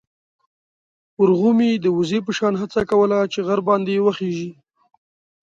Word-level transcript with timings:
ورغومي 1.21 1.71
د 1.75 1.85
وزې 1.97 2.19
په 2.27 2.31
شان 2.37 2.53
هڅه 2.61 2.81
کوله 2.91 3.19
چې 3.31 3.39
غر 3.47 3.59
باندې 3.67 4.03
وخېژي. 4.05 4.51